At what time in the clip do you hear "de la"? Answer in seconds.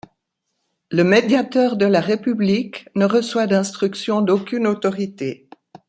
1.77-2.01